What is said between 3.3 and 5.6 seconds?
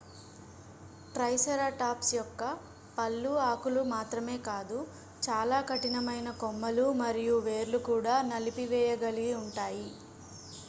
ఆకులు మాత్రమే కాదు చాలా